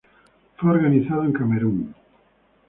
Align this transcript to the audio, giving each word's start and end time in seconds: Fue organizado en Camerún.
Fue 0.57 0.71
organizado 0.71 1.23
en 1.23 1.31
Camerún. 1.31 1.93